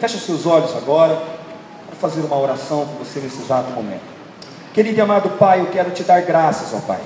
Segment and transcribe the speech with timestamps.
[0.00, 1.20] Feche os seus olhos agora
[1.86, 4.02] para fazer uma oração com você nesse exato momento.
[4.72, 7.00] Querido e amado Pai, eu quero te dar graças, ó Pai,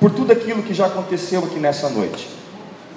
[0.00, 2.28] por tudo aquilo que já aconteceu aqui nessa noite.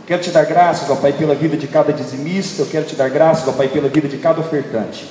[0.08, 3.10] Quero te dar graças, ó Pai, pela vida de cada dizimista, eu quero te dar
[3.10, 5.08] graças, ó Pai, pela vida de cada ofertante.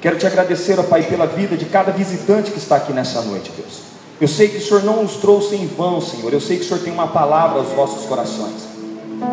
[0.00, 3.50] Quero te agradecer, ó Pai, pela vida de cada visitante que está aqui nessa noite,
[3.56, 3.80] Deus.
[4.20, 6.32] Eu sei que o Senhor não nos trouxe em vão, Senhor.
[6.32, 8.65] Eu sei que o Senhor tem uma palavra aos vossos corações.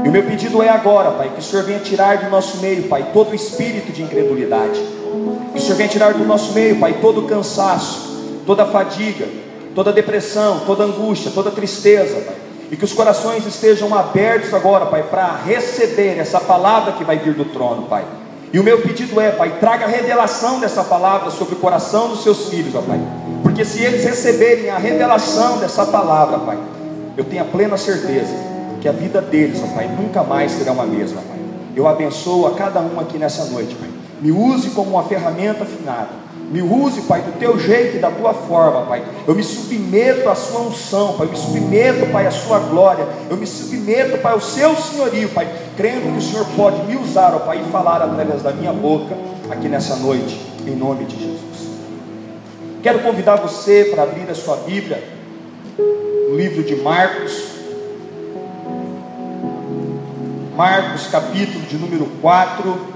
[0.03, 2.83] E o meu pedido é agora, Pai, que o Senhor venha tirar do nosso meio,
[2.83, 4.79] Pai, todo o espírito de incredulidade.
[5.51, 9.27] Que o Senhor venha tirar do nosso meio, Pai, todo o cansaço, toda a fadiga,
[9.75, 12.35] toda a depressão, toda a angústia, toda a tristeza, Pai.
[12.71, 17.33] E que os corações estejam abertos agora, Pai, para receber essa palavra que vai vir
[17.33, 18.05] do trono, Pai.
[18.53, 22.23] E o meu pedido é, Pai, traga a revelação dessa palavra sobre o coração dos
[22.23, 22.99] seus filhos, ó Pai.
[23.41, 26.57] Porque se eles receberem a revelação dessa palavra, Pai,
[27.17, 28.52] eu tenho a plena certeza
[28.83, 31.39] que a vida deles, ó Pai, nunca mais será uma mesma, Pai.
[31.73, 33.89] Eu abençoo a cada um aqui nessa noite, Pai.
[34.19, 36.09] Me use como uma ferramenta afinada.
[36.51, 39.01] Me use, Pai, do teu jeito e da tua forma, Pai.
[39.25, 41.27] Eu me submeto à sua unção, Pai.
[41.27, 43.07] Eu me submeto, Pai, à sua glória.
[43.29, 45.47] Eu me submeto, Pai, ao seu senhorio, Pai.
[45.77, 49.15] Crendo que o Senhor pode me usar, ó Pai, e falar através da minha boca
[49.49, 51.69] aqui nessa noite, em nome de Jesus.
[52.83, 55.01] Quero convidar você para abrir a sua Bíblia,
[55.77, 57.52] no livro de Marcos,
[60.55, 62.93] Marcos, capítulo de número 4.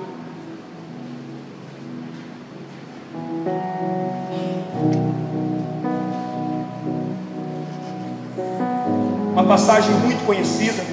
[9.34, 10.84] Uma passagem muito conhecida,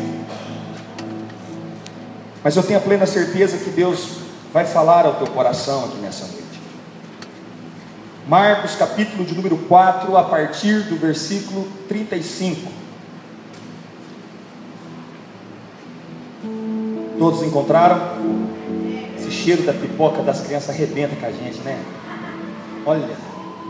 [2.43, 4.21] mas eu tenho a plena certeza que Deus
[4.51, 6.45] vai falar ao teu coração aqui nessa noite.
[8.27, 12.84] Marcos, capítulo de número 4, a partir do versículo 35.
[17.25, 17.99] Todos encontraram?
[19.19, 21.79] Esse cheiro da pipoca das crianças arrebenta com a gente, né?
[22.85, 23.09] Olha,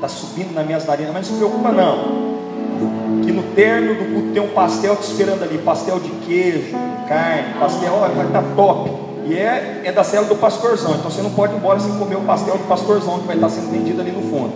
[0.00, 3.22] tá subindo nas minhas narinas, mas não se preocupa não.
[3.24, 6.72] Que no terno do culto tem um pastel te esperando ali, pastel de queijo,
[7.08, 8.90] carne, pastel, olha, vai estar tá top.
[9.26, 12.16] E é, é da célula do pastorzão, então você não pode ir embora sem comer
[12.16, 14.52] o pastel do pastorzão que vai estar sendo vendido ali no fundo.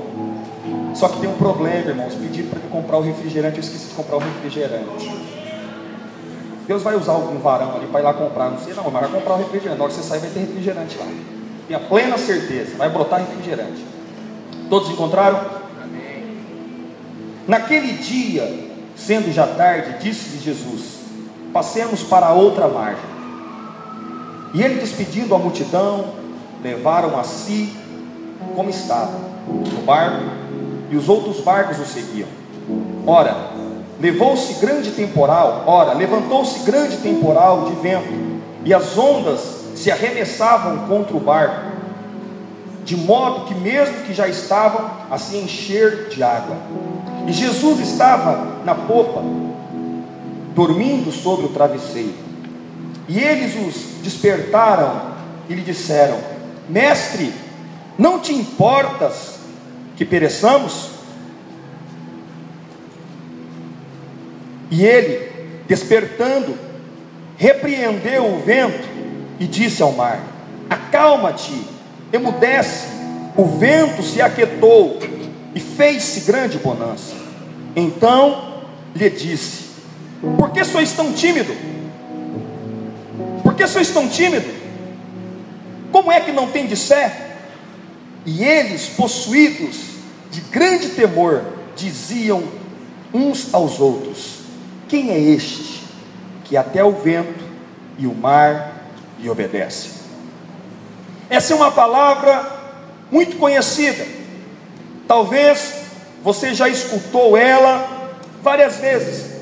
[0.96, 2.16] Só que tem um problema, irmãos.
[2.16, 5.37] Pediram para comprar o refrigerante, eu esqueci de comprar o refrigerante.
[6.68, 9.10] Deus vai usar algum varão ali para ir lá comprar, não sei não, mas vai
[9.10, 9.78] comprar o refrigerante.
[9.78, 11.06] Na hora que você sair vai ter refrigerante lá.
[11.66, 13.82] Tenha plena certeza, vai brotar refrigerante.
[14.68, 15.40] Todos encontraram?
[15.82, 16.42] Amém.
[17.46, 20.98] Naquele dia, sendo já tarde, disse-lhe Jesus:
[21.54, 23.08] Passemos para a outra margem.
[24.52, 26.12] E ele, despedindo a multidão,
[26.62, 27.74] levaram a si
[28.54, 30.22] como estava, no barco,
[30.90, 32.28] e os outros barcos o seguiam.
[33.06, 33.52] Ora,
[34.00, 39.40] Levou-se grande temporal, ora, levantou-se grande temporal de vento, e as ondas
[39.74, 41.68] se arremessavam contra o barco,
[42.84, 46.56] de modo que, mesmo que já estavam a se encher de água,
[47.26, 49.22] e Jesus estava na popa,
[50.54, 52.14] dormindo sobre o travesseiro,
[53.08, 55.12] e eles os despertaram
[55.48, 56.18] e lhe disseram:
[56.68, 57.32] Mestre,
[57.98, 59.38] não te importas
[59.96, 60.97] que pereçamos?
[64.70, 65.30] E ele,
[65.66, 66.54] despertando,
[67.36, 68.86] repreendeu o vento
[69.40, 70.20] e disse ao mar:
[70.68, 71.62] Acalma-te,
[72.12, 72.98] emudece.
[73.36, 74.98] O vento se aquietou
[75.54, 77.14] e fez-se grande bonança.
[77.74, 78.64] Então
[78.94, 79.66] lhe disse:
[80.36, 81.54] Por que sois tão tímido?
[83.42, 84.58] Por que sois tão tímido?
[85.92, 87.26] Como é que não tem de sé?
[88.26, 89.76] E eles, possuídos
[90.30, 91.44] de grande temor,
[91.76, 92.42] diziam
[93.14, 94.37] uns aos outros:
[94.88, 95.84] quem é este
[96.44, 97.44] que até o vento
[97.98, 98.84] e o mar
[99.18, 99.92] lhe obedecem?
[101.28, 102.58] Essa é uma palavra
[103.10, 104.06] muito conhecida.
[105.06, 105.74] Talvez
[106.22, 108.10] você já escutou ela
[108.42, 109.38] várias vezes.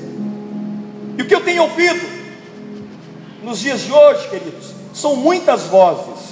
[1.17, 2.05] E o que eu tenho ouvido
[3.41, 6.27] nos dias de hoje, queridos, são muitas vozes.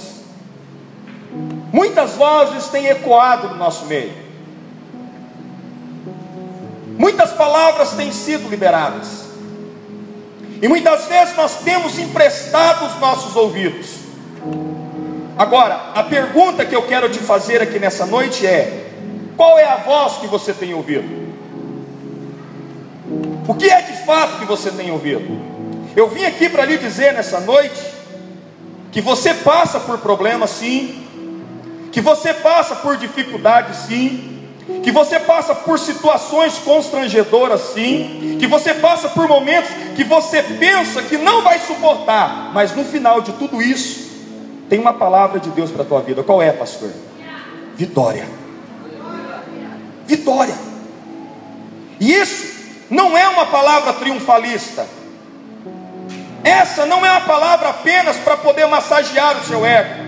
[1.72, 4.25] Muitas vozes têm ecoado no nosso meio.
[7.06, 9.26] Muitas palavras têm sido liberadas.
[10.60, 13.90] E muitas vezes nós temos emprestado os nossos ouvidos.
[15.38, 18.90] Agora, a pergunta que eu quero te fazer aqui nessa noite é:
[19.36, 21.32] qual é a voz que você tem ouvido?
[23.46, 25.40] O que é de fato que você tem ouvido?
[25.94, 27.80] Eu vim aqui para lhe dizer nessa noite
[28.90, 31.06] que você passa por problemas sim,
[31.92, 34.35] que você passa por dificuldades sim,
[34.82, 41.02] que você passa por situações constrangedoras, sim, que você passa por momentos que você pensa
[41.02, 44.06] que não vai suportar, mas no final de tudo isso,
[44.68, 46.22] tem uma palavra de Deus para a tua vida.
[46.22, 46.90] Qual é, pastor?
[47.76, 48.26] Vitória.
[50.06, 50.54] Vitória.
[52.00, 52.56] E isso
[52.90, 54.86] não é uma palavra triunfalista.
[56.42, 60.06] Essa não é uma palavra apenas para poder massagear o seu ego.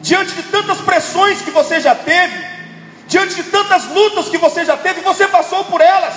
[0.00, 2.53] Diante de tantas pressões que você já teve,
[3.06, 6.14] diante de tantas lutas que você já teve, você passou por elas.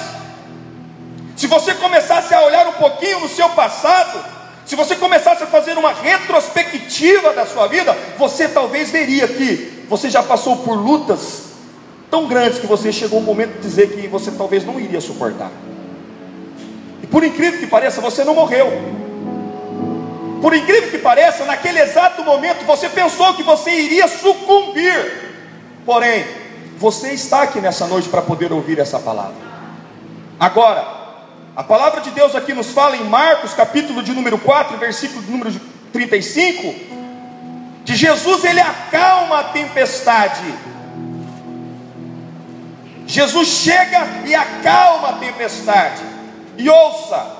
[1.35, 4.23] Se você começasse a olhar um pouquinho no seu passado,
[4.65, 10.09] se você começasse a fazer uma retrospectiva da sua vida, você talvez veria que você
[10.09, 11.47] já passou por lutas
[12.09, 15.51] tão grandes que você chegou um momento de dizer que você talvez não iria suportar.
[17.03, 18.67] E por incrível que pareça, você não morreu.
[20.41, 25.31] Por incrível que pareça, naquele exato momento você pensou que você iria sucumbir.
[25.85, 26.25] Porém,
[26.77, 29.35] você está aqui nessa noite para poder ouvir essa palavra.
[30.39, 30.85] Agora,
[31.55, 35.31] a palavra de Deus aqui nos fala em Marcos, capítulo de número 4, versículo de
[35.31, 35.59] número
[35.91, 36.75] 35,
[37.83, 40.53] que Jesus ele acalma a tempestade.
[43.07, 46.03] Jesus chega e acalma a tempestade.
[46.57, 47.37] E ouça,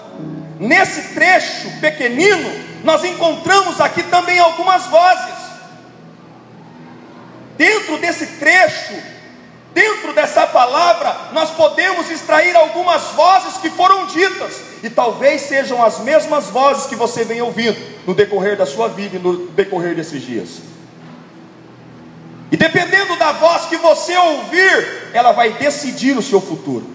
[0.60, 2.50] nesse trecho pequenino,
[2.84, 5.38] nós encontramos aqui também algumas vozes.
[7.56, 9.17] Dentro desse trecho,
[9.78, 16.00] Dentro dessa palavra, nós podemos extrair algumas vozes que foram ditas, e talvez sejam as
[16.00, 17.78] mesmas vozes que você vem ouvindo
[18.08, 20.62] no decorrer da sua vida e no decorrer desses dias.
[22.52, 26.90] E dependendo da voz que você ouvir, ela vai decidir o seu futuro.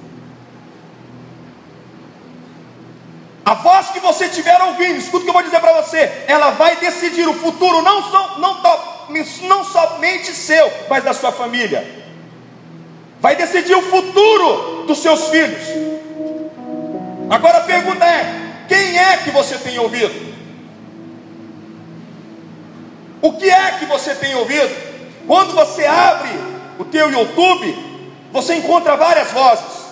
[3.44, 6.50] A voz que você estiver ouvindo, escuta o que eu vou dizer para você, ela
[6.50, 8.61] vai decidir o futuro não, só, não,
[9.46, 12.01] não somente seu, mas da sua família
[13.23, 15.63] vai decidir o futuro dos seus filhos.
[17.31, 20.33] Agora a pergunta é: quem é que você tem ouvido?
[23.23, 24.77] O que é que você tem ouvido?
[25.29, 26.31] Quando você abre
[26.81, 29.83] o teu YouTube, você encontra várias vozes.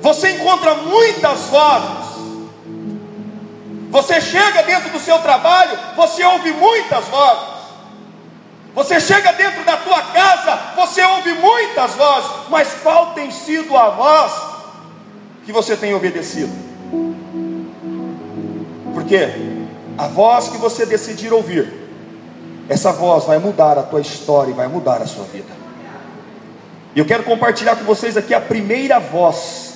[0.00, 2.10] Você encontra muitas vozes.
[3.90, 7.59] Você chega dentro do seu trabalho, você ouve muitas vozes.
[8.74, 13.90] Você chega dentro da tua casa, você ouve muitas vozes, mas qual tem sido a
[13.90, 14.32] voz
[15.44, 16.52] que você tem obedecido?
[18.94, 19.28] Porque
[19.98, 21.72] a voz que você decidir ouvir,
[22.68, 25.52] essa voz vai mudar a tua história e vai mudar a sua vida.
[26.94, 29.74] E eu quero compartilhar com vocês aqui a primeira voz,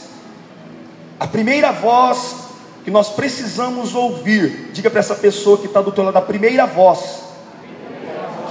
[1.18, 2.36] a primeira voz
[2.84, 4.70] que nós precisamos ouvir.
[4.72, 7.23] Diga para essa pessoa que está do teu lado, a primeira voz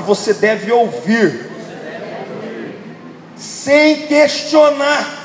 [0.03, 1.50] que você deve ouvir,
[3.38, 5.21] sem questionar.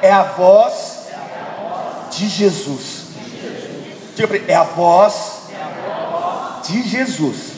[0.00, 1.06] É a voz
[2.10, 3.02] de Jesus.
[4.48, 5.42] É a voz
[6.66, 7.52] de Jesus.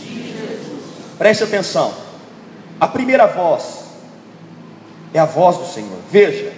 [1.19, 1.95] Preste atenção.
[2.81, 3.85] A primeira voz
[5.13, 5.99] é a voz do Senhor.
[6.11, 6.53] Veja,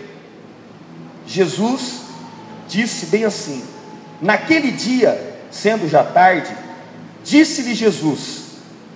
[1.26, 2.00] Jesus
[2.68, 3.64] disse bem assim:
[4.20, 6.54] naquele dia, sendo já tarde,
[7.22, 8.45] disse-lhe Jesus: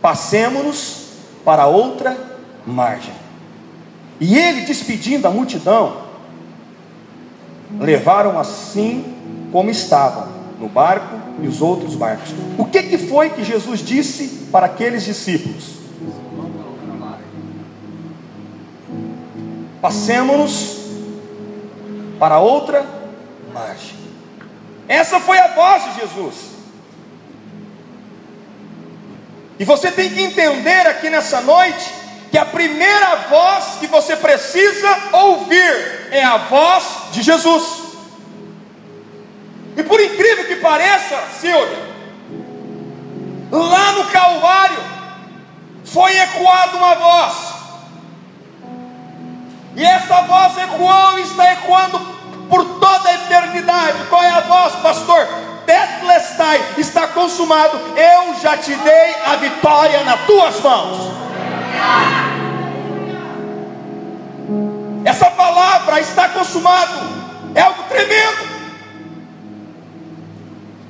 [0.01, 1.09] passemos-nos
[1.45, 2.17] para outra
[2.67, 3.15] margem.
[4.21, 6.03] E ele, despedindo a multidão,
[7.79, 9.15] levaram assim
[9.53, 12.31] como estavam, no barco e os outros barcos.
[12.59, 15.81] O que, que foi que Jesus disse para aqueles discípulos?
[19.81, 20.81] Passemos-nos
[22.19, 22.85] para outra
[23.55, 23.97] margem.
[24.87, 26.60] Essa foi a voz de Jesus.
[29.61, 31.93] E você tem que entender aqui nessa noite
[32.31, 37.83] que a primeira voz que você precisa ouvir é a voz de Jesus.
[39.77, 41.91] E por incrível que pareça, Silvia,
[43.51, 44.83] lá no Calvário
[45.85, 47.35] foi ecoada uma voz.
[49.77, 51.99] E essa voz ecoou e está ecoando
[52.49, 54.05] por toda a eternidade.
[54.09, 55.50] Qual é a voz, pastor?
[55.71, 61.13] Tetlestai, está consumado, eu já te dei a vitória nas tuas mãos.
[65.05, 66.93] Essa palavra está consumado,
[67.55, 68.51] é algo tremendo.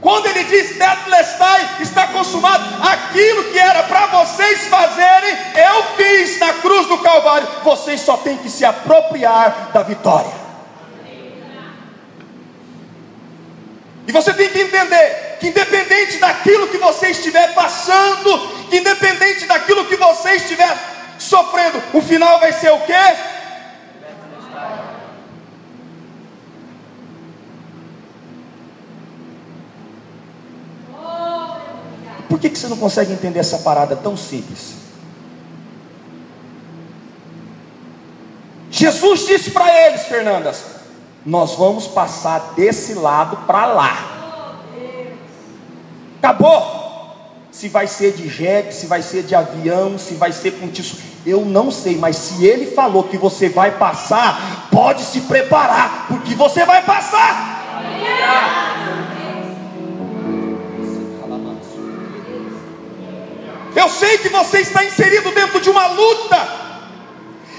[0.00, 6.54] Quando ele diz Tetlestai, está consumado, aquilo que era para vocês fazerem, eu fiz na
[6.54, 10.49] cruz do Calvário, vocês só têm que se apropriar da vitória.
[14.10, 19.84] E você tem que entender que, independente daquilo que você estiver passando, que independente daquilo
[19.84, 20.76] que você estiver
[21.16, 22.92] sofrendo, o final vai ser o quê?
[32.28, 34.72] Por que, que você não consegue entender essa parada tão simples?
[38.72, 40.79] Jesus disse para eles, Fernandas:
[41.24, 44.20] Nós vamos passar desse lado para lá.
[46.18, 46.80] Acabou.
[47.50, 50.96] Se vai ser de jegue, se vai ser de avião, se vai ser com tiço,
[51.26, 56.34] eu não sei, mas se ele falou que você vai passar, pode se preparar, porque
[56.34, 57.60] você vai passar.
[63.74, 66.48] Eu sei que você está inserido dentro de uma luta.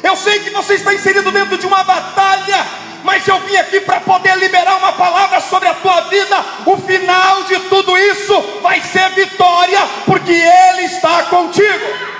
[0.03, 2.65] Eu sei que você está inserido dentro de uma batalha,
[3.03, 6.35] mas eu vim aqui para poder liberar uma palavra sobre a tua vida.
[6.65, 12.11] O final de tudo isso vai ser vitória, porque Ele está contigo.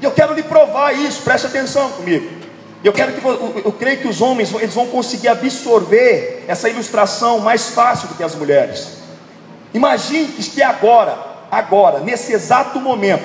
[0.00, 2.44] E eu quero lhe provar isso, preste atenção comigo.
[2.82, 7.70] Eu quero que eu creio que os homens eles vão conseguir absorver essa ilustração mais
[7.70, 8.98] fácil do que as mulheres.
[9.72, 11.16] Imagine que agora,
[11.50, 13.24] agora, nesse exato momento,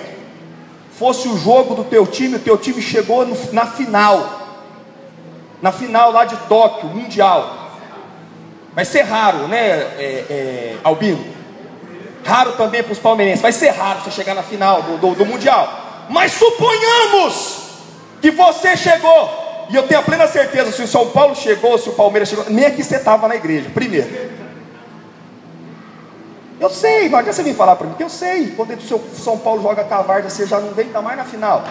[0.97, 4.38] fosse o jogo do teu time, o teu time chegou no, na final,
[5.61, 7.69] na final lá de Tóquio, mundial.
[8.73, 11.25] Vai ser raro, né, é, é, Albino?
[12.23, 13.41] Raro também para os palmeirenses.
[13.41, 16.05] Vai ser raro você chegar na final do, do, do mundial.
[16.09, 17.69] Mas suponhamos
[18.21, 21.89] que você chegou, e eu tenho a plena certeza, se o São Paulo chegou, se
[21.89, 24.29] o Palmeiras chegou, nem aqui você estava na igreja, primeiro.
[26.59, 28.51] Eu sei, não adianta você vir falar para mim, que eu sei.
[28.51, 31.63] Quando o seu São Paulo joga cavarda, você já não vem, está mais na final.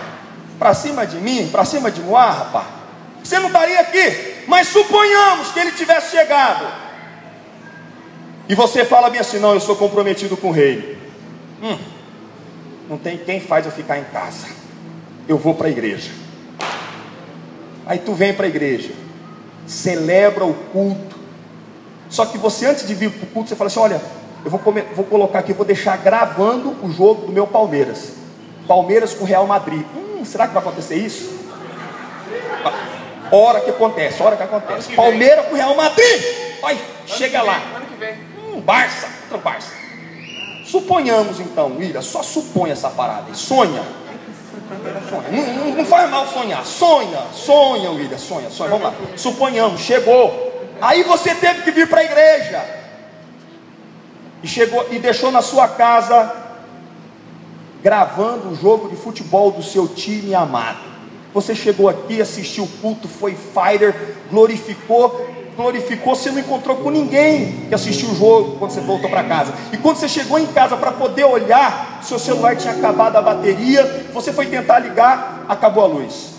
[0.58, 2.66] Para cima de mim, para cima de Moá, rapaz.
[3.22, 4.44] Você não estaria aqui.
[4.46, 6.66] Mas suponhamos que ele tivesse chegado.
[8.48, 10.96] E você fala bem assim: não, eu sou comprometido com o rei.
[11.62, 11.78] Hum,
[12.88, 14.46] não tem quem faz eu ficar em casa.
[15.28, 16.10] Eu vou para a igreja.
[17.84, 18.90] Aí tu vem para a igreja,
[19.66, 21.16] celebra o culto.
[22.08, 24.00] Só que você, antes de vir para o culto, você fala assim: olha,
[24.44, 28.12] eu vou, comer, vou colocar aqui, vou deixar gravando o jogo do meu Palmeiras.
[28.66, 29.84] Palmeiras com Real Madrid.
[29.94, 31.36] Hum, será que vai acontecer isso?
[33.30, 34.94] Hora que acontece, hora que acontece.
[34.94, 36.22] Palmeiras com Real Madrid.
[36.60, 37.60] Vai, chega lá.
[38.38, 39.72] Hum, Barça, contra Barça.
[40.64, 43.32] Suponhamos então, William, só suponha essa parada.
[43.34, 43.82] Sonha.
[45.08, 45.28] sonha.
[45.30, 46.64] Não, não, não, faz mal sonhar.
[46.64, 48.70] Sonha, sonha, William, sonha, sonha.
[48.70, 48.94] Vamos lá.
[49.16, 50.48] Suponhamos, chegou.
[50.80, 52.64] Aí você teve que vir para a igreja
[54.42, 56.48] e chegou e deixou na sua casa
[57.82, 60.97] gravando o jogo de futebol do seu time amado.
[61.38, 63.94] Você chegou aqui, assistiu o culto, foi fighter,
[64.28, 65.24] glorificou,
[65.56, 69.54] glorificou, você não encontrou com ninguém que assistiu o jogo quando você voltou para casa.
[69.72, 74.04] E quando você chegou em casa para poder olhar, seu celular tinha acabado a bateria,
[74.12, 76.30] você foi tentar ligar, acabou a luz.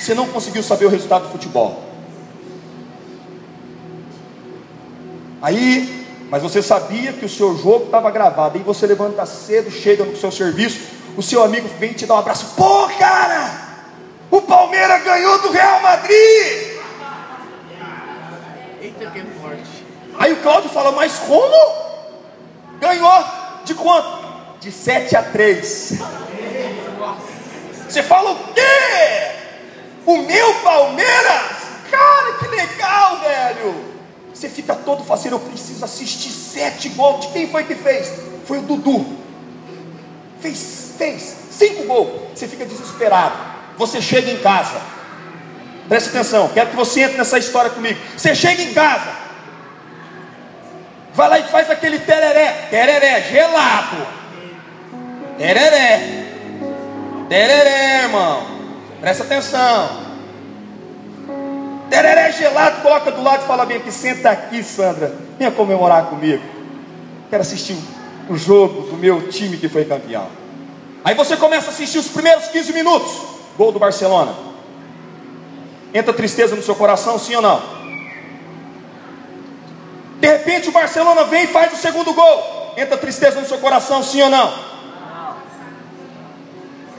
[0.00, 1.82] Você não conseguiu saber o resultado do futebol.
[5.42, 8.56] Aí, mas você sabia que o seu jogo estava gravado.
[8.56, 12.18] Aí você levanta cedo, chega no seu serviço, o seu amigo vem te dar um
[12.18, 12.54] abraço.
[12.56, 13.50] Pô, cara!
[14.30, 16.72] O Palmeiras ganhou do Real Madrid!
[18.80, 19.86] Eita, que forte.
[20.18, 21.82] Aí o Cláudio fala, mas como?
[22.80, 23.24] Ganhou
[23.64, 24.22] de quanto?
[24.60, 25.92] De 7 a 3.
[27.88, 29.32] Você fala o quê?
[30.06, 31.62] O meu Palmeiras?
[31.90, 33.92] Cara, que legal, velho!
[34.32, 37.26] Você fica todo fazendo, eu preciso assistir sete gols.
[37.26, 38.12] De quem foi que fez?
[38.46, 39.21] Foi o Dudu.
[40.42, 42.10] Fez, fez cinco gols.
[42.34, 43.34] Você fica desesperado.
[43.78, 44.80] Você chega em casa.
[45.88, 47.98] Preste atenção, quero que você entre nessa história comigo.
[48.16, 49.10] Você chega em casa.
[51.14, 52.68] Vai lá e faz aquele tereré.
[52.70, 54.06] Tereré, gelado.
[55.38, 56.24] Tereré.
[57.28, 58.46] Tereré, irmão.
[59.00, 60.02] Presta atenção.
[61.90, 66.42] Tereré gelado, coloca do lado e fala bem aqui, senta aqui, Sandra, venha comemorar comigo.
[67.28, 67.91] Quero assistir o
[68.30, 70.28] jogo do meu time que foi campeão.
[71.04, 73.12] Aí você começa a assistir os primeiros 15 minutos,
[73.56, 74.34] gol do Barcelona.
[75.92, 77.60] Entra tristeza no seu coração, sim ou não?
[80.20, 82.72] De repente o Barcelona vem e faz o segundo gol.
[82.76, 84.52] Entra tristeza no seu coração, sim ou não?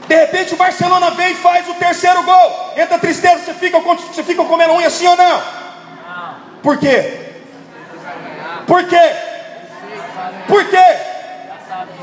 [0.06, 2.72] De repente o Barcelona vem e faz o terceiro gol.
[2.76, 5.42] Entra tristeza, você fica, você fica comendo unha assim ou não?
[6.62, 7.20] Por quê?
[8.66, 9.16] Por quê?
[10.46, 11.13] Por quê?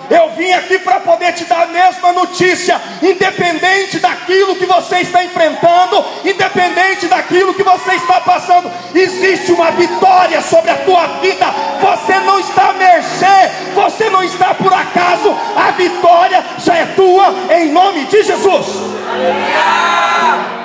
[0.09, 5.23] Eu vim aqui para poder te dar a mesma notícia, independente daquilo que você está
[5.23, 11.45] enfrentando, independente daquilo que você está passando, existe uma vitória sobre a tua vida.
[11.79, 17.33] Você não está à mercê, você não está por acaso, a vitória já é tua
[17.49, 18.67] em nome de Jesus.
[18.67, 20.61] Uh!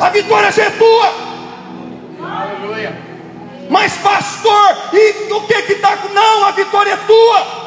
[0.00, 1.35] A vitória já é tua.
[3.68, 4.02] Aleluia.
[4.02, 5.98] pastor, e o que está?
[6.12, 7.66] Não, a vitória é tua.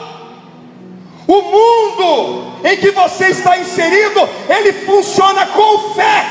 [1.27, 6.25] O mundo em que você está inserido, ele funciona com fé.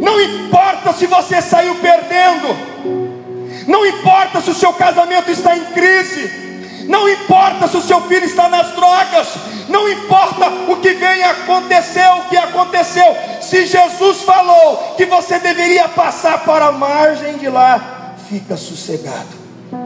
[0.00, 2.56] Não importa se você saiu perdendo,
[3.66, 6.45] não importa se o seu casamento está em crise,
[6.88, 9.28] não importa se o seu filho está nas drogas,
[9.68, 13.04] não importa o que venha acontecer, o que aconteceu.
[13.40, 19.28] Se Jesus falou que você deveria passar para a margem de lá, fica sossegado,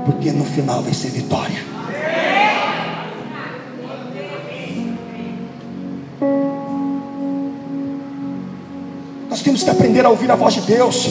[0.04, 1.70] porque no final vai ser vitória.
[9.28, 11.08] Nós temos que aprender a ouvir a voz de Deus.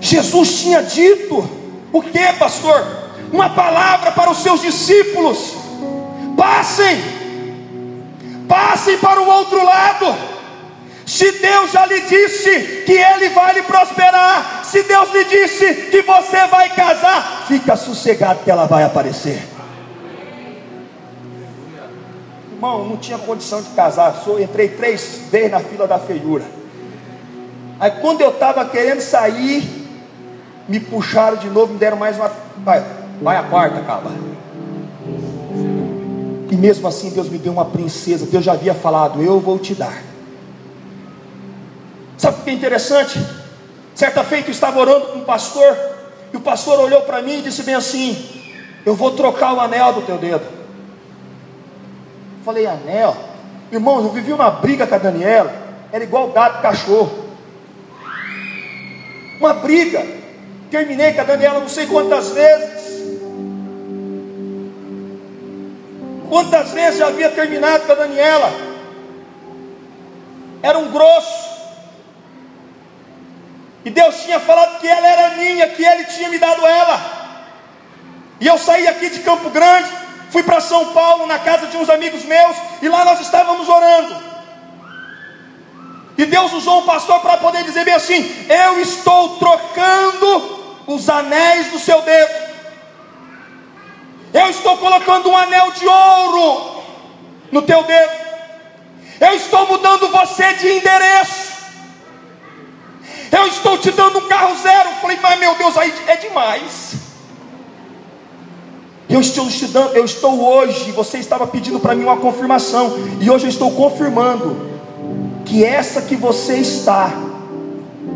[0.00, 1.46] Jesus tinha dito
[1.92, 3.05] o que, pastor?
[3.36, 5.54] Uma palavra para os seus discípulos:
[6.34, 6.98] passem,
[8.48, 10.06] passem para o outro lado.
[11.04, 16.00] Se Deus já lhe disse que Ele vai lhe prosperar, se Deus lhe disse que
[16.00, 19.46] você vai casar, fica sossegado que ela vai aparecer.
[22.54, 24.14] Irmão, não tinha condição de casar.
[24.24, 26.44] Só entrei três vezes na fila da feiura.
[27.78, 29.62] Aí quando eu estava querendo sair,
[30.66, 32.30] me puxaram de novo, me deram mais uma.
[33.20, 34.10] Vai, a quarta, acaba.
[36.50, 38.26] E mesmo assim Deus me deu uma princesa.
[38.26, 40.02] Deus já havia falado, eu vou te dar.
[42.16, 43.20] Sabe o que é interessante?
[43.94, 45.76] Certa feita eu estava orando com um pastor,
[46.32, 48.16] e o pastor olhou para mim e disse bem assim:
[48.84, 50.44] Eu vou trocar o anel do teu dedo.
[52.44, 53.16] Falei, anel.
[53.72, 55.52] Irmãos, eu vivi uma briga com a Daniela.
[55.90, 57.26] Era igual gato e cachorro.
[59.40, 60.06] Uma briga.
[60.70, 62.75] Terminei com a Daniela não sei quantas vezes.
[66.28, 68.52] Quantas vezes já havia terminado com a Daniela?
[70.62, 71.46] Era um grosso.
[73.84, 77.16] E Deus tinha falado que ela era minha, que Ele tinha me dado ela.
[78.40, 81.88] E eu saí aqui de Campo Grande Fui para São Paulo, na casa de uns
[81.88, 84.16] amigos meus, e lá nós estávamos orando.
[86.18, 91.68] E Deus usou um pastor para poder dizer bem assim: Eu estou trocando os anéis
[91.68, 92.45] do seu dedo.
[94.36, 96.82] Eu estou colocando um anel de ouro
[97.50, 98.12] no teu dedo.
[99.18, 101.56] Eu estou mudando você de endereço.
[103.32, 104.90] Eu estou te dando um carro zero.
[105.00, 106.96] Falei, mas meu Deus, aí é demais.
[109.08, 113.44] Eu estou estudando, eu estou hoje, você estava pedindo para mim uma confirmação, e hoje
[113.44, 114.68] eu estou confirmando
[115.44, 117.12] que essa que você está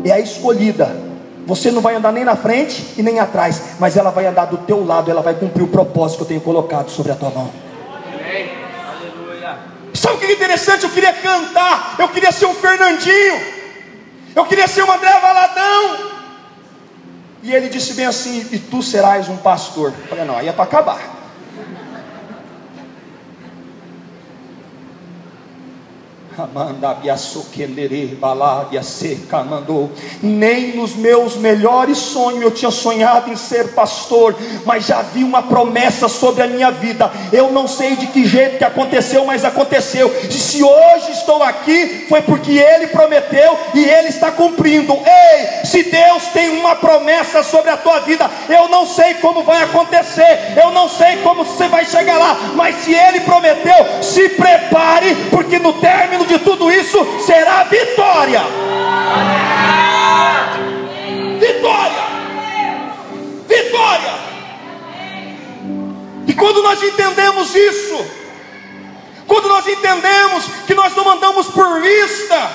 [0.03, 1.10] é a escolhida.
[1.45, 4.57] Você não vai andar nem na frente e nem atrás, mas ela vai andar do
[4.57, 7.51] teu lado, ela vai cumprir o propósito que eu tenho colocado sobre a tua mão.
[9.93, 10.83] Sabe o que é interessante?
[10.83, 13.41] Eu queria cantar, eu queria ser um Fernandinho,
[14.35, 16.11] eu queria ser um André Valadão,
[17.43, 19.93] e ele disse bem assim: E tu serás um pastor.
[20.01, 21.20] Eu falei: Não, aí é para acabar.
[30.21, 35.43] Nem nos meus melhores sonhos eu tinha sonhado em ser pastor, mas já vi uma
[35.43, 37.11] promessa sobre a minha vida.
[37.31, 40.13] Eu não sei de que jeito que aconteceu, mas aconteceu.
[40.23, 44.93] E se hoje estou aqui, foi porque Ele prometeu e Ele está cumprindo.
[44.93, 49.63] Ei, se Deus tem uma promessa sobre a tua vida, eu não sei como vai
[49.63, 55.15] acontecer, eu não sei como você vai chegar lá, mas se Ele prometeu, se prepare,
[55.29, 58.41] porque no término de tudo isso será vitória.
[61.39, 62.03] Vitória.
[63.47, 64.13] Vitória.
[66.27, 68.05] E quando nós entendemos isso,
[69.27, 72.51] quando nós entendemos que nós não andamos por vista,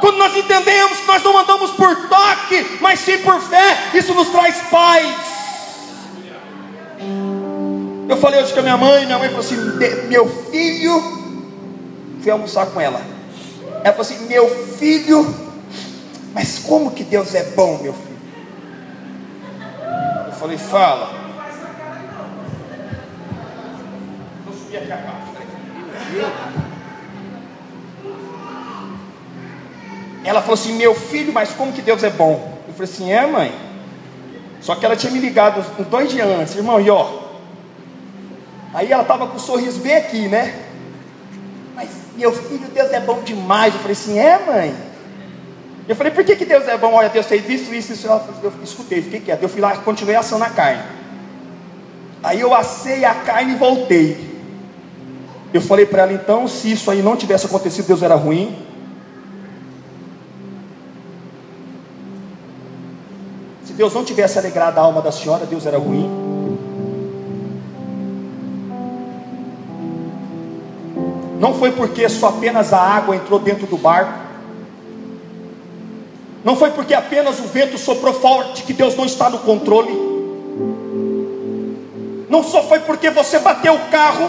[0.00, 4.28] quando nós entendemos que nós não andamos por toque, mas sim por fé, isso nos
[4.28, 5.38] traz paz.
[8.08, 9.56] Eu falei hoje com a minha mãe, minha mãe falou assim:
[10.08, 11.17] meu filho
[12.20, 13.00] fui almoçar com ela.
[13.84, 15.34] Ela falou assim: Meu filho,
[16.34, 18.18] mas como que Deus é bom, meu filho?
[20.26, 21.18] Eu falei: Fala.
[24.66, 25.28] Aqui abaixo.
[30.24, 32.58] Ela falou assim: Meu filho, mas como que Deus é bom?
[32.66, 33.52] Eu falei assim: É, mãe.
[34.60, 37.28] Só que ela tinha me ligado uns dois dias antes, irmão, e ó.
[38.74, 40.67] Aí ela estava com o sorriso bem aqui, né?
[42.18, 43.72] Meu filho, Deus é bom demais.
[43.72, 44.74] Eu falei assim, é mãe?
[45.86, 46.92] Eu falei, por que, que Deus é bom?
[46.92, 48.08] Olha, Deus fez isso, isso, isso.
[48.42, 49.40] Eu escutei, fiquei quieto.
[49.40, 50.82] Eu fui lá, continuei a carne.
[52.20, 54.28] Aí eu assei a carne e voltei.
[55.54, 58.66] Eu falei para ela, então, se isso aí não tivesse acontecido, Deus era ruim.
[63.64, 66.37] Se Deus não tivesse alegrado a alma da senhora, Deus era ruim.
[71.38, 74.12] Não foi porque só apenas a água entrou dentro do barco.
[76.44, 79.92] Não foi porque apenas o vento soprou forte que Deus não está no controle.
[82.28, 84.28] Não só foi porque você bateu o carro.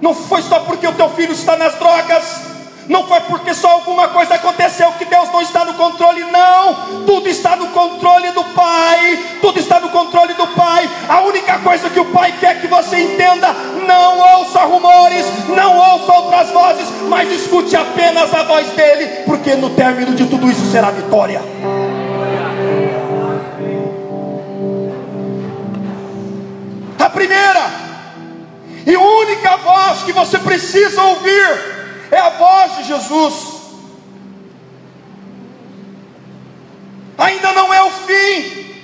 [0.00, 2.51] Não foi só porque o teu filho está nas drogas.
[2.88, 7.04] Não foi porque só alguma coisa aconteceu que Deus não está no controle, não.
[7.06, 9.38] Tudo está no controle do Pai.
[9.40, 10.88] Tudo está no controle do Pai.
[11.08, 13.52] A única coisa que o Pai quer que você entenda:
[13.86, 19.70] não ouça rumores, não ouça outras vozes, mas escute apenas a voz dele, porque no
[19.70, 21.40] término de tudo isso será vitória.
[26.98, 27.70] A primeira
[28.86, 31.81] e única voz que você precisa ouvir
[32.12, 33.34] é a voz de Jesus.
[37.16, 38.74] Ainda não é o fim,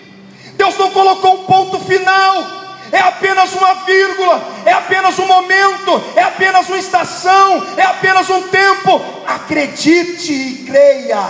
[0.57, 2.47] Deus não colocou um ponto final,
[2.91, 8.49] é apenas uma vírgula, é apenas um momento, é apenas uma estação, é apenas um
[8.49, 9.01] tempo.
[9.27, 11.23] Acredite e creia.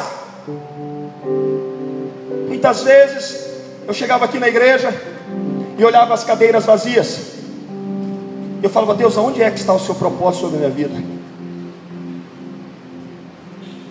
[2.46, 3.48] Muitas vezes
[3.86, 4.94] eu chegava aqui na igreja
[5.76, 7.18] e olhava as cadeiras vazias.
[8.62, 11.17] Eu falava, Deus, aonde é que está o seu propósito sobre a minha vida?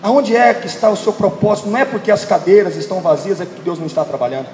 [0.02, 1.68] Aonde é que está o seu propósito?
[1.68, 4.46] Não é porque as cadeiras estão vazias, é que Deus não está trabalhando.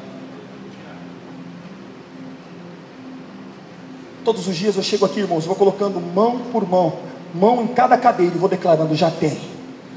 [4.24, 6.94] Todos os dias eu chego aqui, irmãos, vou colocando mão por mão,
[7.35, 9.38] mão em cada cadeira e vou declarando: já tem.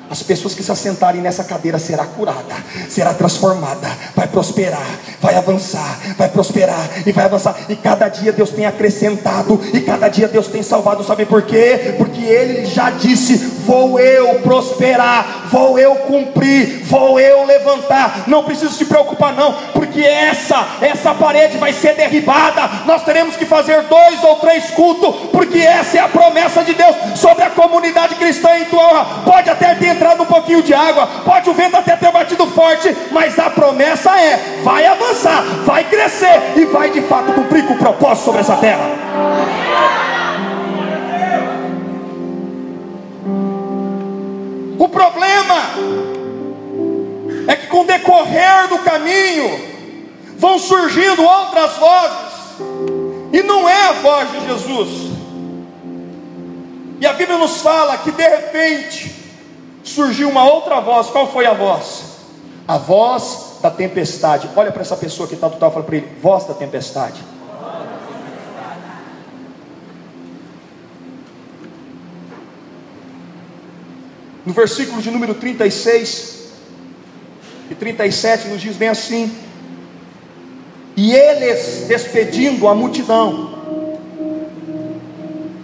[0.09, 2.55] As pessoas que se assentarem nessa cadeira será curada,
[2.89, 4.87] será transformada, vai prosperar,
[5.21, 7.57] vai avançar, vai prosperar e vai avançar.
[7.67, 11.03] E cada dia Deus tem acrescentado e cada dia Deus tem salvado.
[11.03, 11.95] Sabe por quê?
[11.97, 18.23] Porque Ele já disse: vou eu prosperar, vou eu cumprir, vou eu levantar.
[18.25, 22.69] Não preciso se preocupar não, porque essa essa parede vai ser derribada.
[22.85, 26.95] Nós teremos que fazer dois ou três cultos, porque essa é a promessa de Deus
[27.15, 29.05] sobre a comunidade cristã em tua.
[29.25, 32.95] Pode até ter entrado um pouquinho de água, pode o vento até ter batido forte,
[33.11, 37.77] mas a promessa é: vai avançar, vai crescer e vai de fato cumprir com o
[37.77, 40.16] propósito sobre essa terra.
[44.77, 45.55] O problema
[47.47, 49.77] é que com o decorrer do caminho
[50.37, 52.37] vão surgindo outras vozes,
[53.33, 55.11] e não é a voz de Jesus.
[56.99, 59.15] E a Bíblia nos fala que de repente
[59.83, 61.07] surgiu uma outra voz.
[61.07, 62.03] Qual foi a voz?
[62.67, 64.49] A voz da tempestade.
[64.55, 67.21] Olha para essa pessoa que está do tal, fala para ele: voz da tempestade.
[74.47, 76.53] No versículo de número 36
[77.69, 79.29] e 37 nos diz bem assim:
[80.95, 83.49] E eles, despedindo a multidão,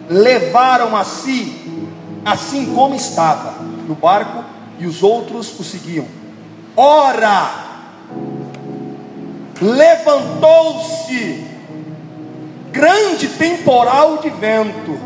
[0.09, 1.79] levaram a si,
[2.25, 3.53] assim como estava,
[3.87, 4.43] no barco
[4.77, 6.05] e os outros o seguiam.
[6.75, 7.85] Ora,
[9.61, 11.41] levantou-se
[12.69, 14.99] grande temporal de vento,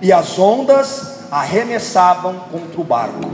[0.00, 3.28] e as ondas arremessavam contra o barco,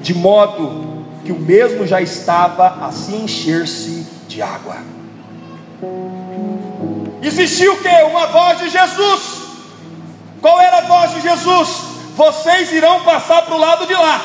[0.00, 4.76] de modo que o mesmo já estava a se encher-se de água.
[7.20, 8.02] Existiu o que?
[8.04, 9.42] Uma voz de Jesus.
[10.40, 11.96] Qual era a voz de Jesus?
[12.16, 14.20] vocês irão passar para o lado de lá.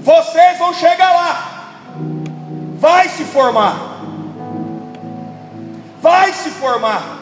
[0.00, 1.82] Vocês vão chegar lá.
[2.78, 3.76] Vai se formar.
[6.00, 7.19] Vai se formar.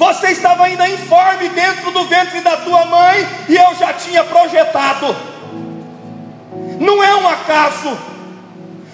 [0.00, 5.14] Você estava ainda informe dentro do ventre da tua mãe e eu já tinha projetado.
[6.80, 7.98] Não é um acaso.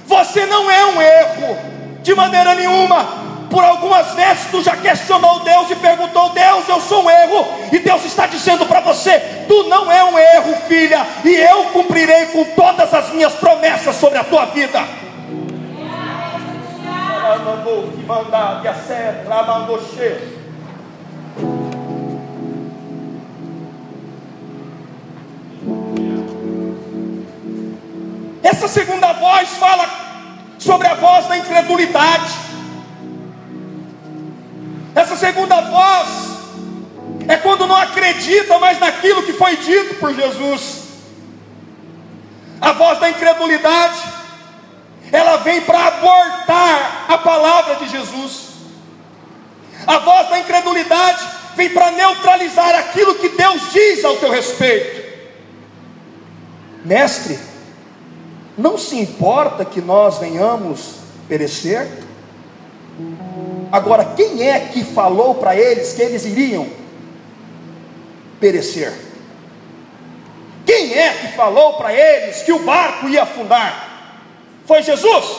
[0.04, 1.58] Você não é um erro
[2.02, 3.06] de maneira nenhuma.
[3.48, 7.46] Por algumas vezes tu já questionou Deus e perguntou: Deus, eu sou um erro.
[7.70, 11.06] E Deus está dizendo para você: Tu não é um erro, filha.
[11.24, 14.80] E eu cumprirei com todas as minhas promessas sobre a tua vida.
[28.46, 29.90] Essa segunda voz fala
[30.56, 32.32] sobre a voz da incredulidade.
[34.94, 36.08] Essa segunda voz
[37.26, 40.84] é quando não acredita mais naquilo que foi dito por Jesus.
[42.60, 44.00] A voz da incredulidade,
[45.10, 48.50] ela vem para abortar a palavra de Jesus.
[49.88, 55.04] A voz da incredulidade vem para neutralizar aquilo que Deus diz ao teu respeito.
[56.84, 57.55] Mestre,
[58.56, 60.96] não se importa que nós venhamos
[61.28, 61.86] perecer?
[63.70, 66.66] Agora, quem é que falou para eles que eles iriam
[68.40, 68.92] perecer?
[70.64, 73.86] Quem é que falou para eles que o barco ia afundar?
[74.66, 75.36] Foi Jesus?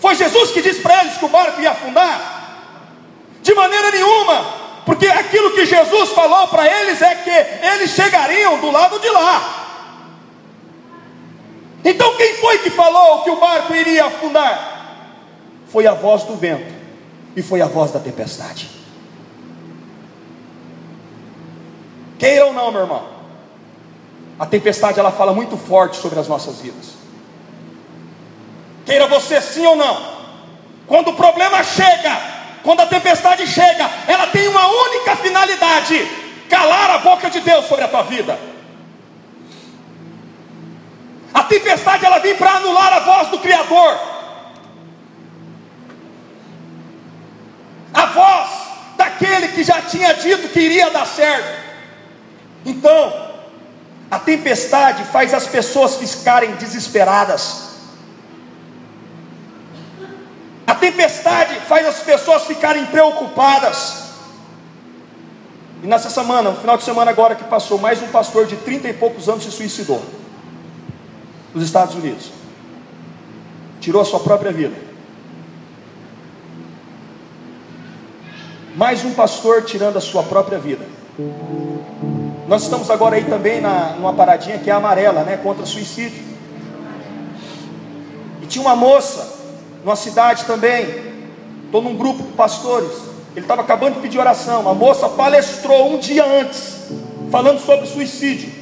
[0.00, 2.36] Foi Jesus que disse para eles que o barco ia afundar?
[3.42, 4.44] De maneira nenhuma,
[4.84, 9.67] porque aquilo que Jesus falou para eles é que eles chegariam do lado de lá.
[11.88, 15.06] Então quem foi que falou que o barco iria afundar?
[15.68, 16.70] Foi a voz do vento
[17.34, 18.68] e foi a voz da tempestade.
[22.18, 23.08] Queira ou não, meu irmão,
[24.38, 26.92] a tempestade ela fala muito forte sobre as nossas vidas.
[28.84, 30.18] Queira você sim ou não,
[30.86, 32.20] quando o problema chega,
[32.62, 36.06] quando a tempestade chega, ela tem uma única finalidade:
[36.50, 38.38] calar a boca de Deus sobre a tua vida.
[41.48, 43.98] Tempestade ela vem para anular a voz do Criador.
[47.92, 48.48] A voz
[48.96, 51.66] daquele que já tinha dito que iria dar certo.
[52.66, 53.28] Então,
[54.10, 57.68] a tempestade faz as pessoas ficarem desesperadas.
[60.66, 64.04] A tempestade faz as pessoas ficarem preocupadas.
[65.82, 68.88] E nessa semana, no final de semana agora que passou, mais um pastor de 30
[68.88, 70.17] e poucos anos se suicidou
[71.54, 72.30] nos Estados Unidos.
[73.80, 74.74] Tirou a sua própria vida.
[78.76, 80.84] Mais um pastor tirando a sua própria vida.
[82.46, 85.36] Nós estamos agora aí também na, numa paradinha que é amarela, né?
[85.36, 86.22] Contra suicídio.
[88.42, 89.36] E tinha uma moça,
[89.84, 91.08] numa cidade também.
[91.64, 92.90] Estou num grupo de pastores.
[93.34, 94.68] Ele estava acabando de pedir oração.
[94.68, 96.88] A moça palestrou um dia antes,
[97.30, 98.57] falando sobre suicídio.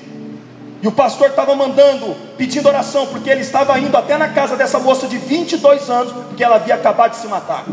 [0.82, 4.78] E o pastor estava mandando, pedindo oração, porque ele estava indo até na casa dessa
[4.78, 7.64] moça de 22 anos, porque ela havia acabado de se matar.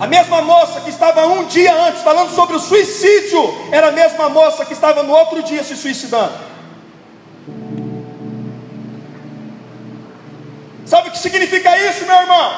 [0.00, 4.28] A mesma moça que estava um dia antes falando sobre o suicídio, era a mesma
[4.28, 6.32] moça que estava no outro dia se suicidando.
[10.86, 12.52] Sabe o que significa isso, meu irmão?